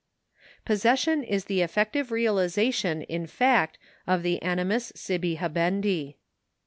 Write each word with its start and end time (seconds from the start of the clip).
Possession 0.65 1.21
is 1.23 1.45
the 1.45 1.61
effective 1.61 2.11
realisation 2.11 3.03
in 3.03 3.27
fact 3.27 3.77
of 4.07 4.23
the 4.23 4.41
animus 4.41 4.91
sibi 4.95 5.35
habendi. 5.37 6.15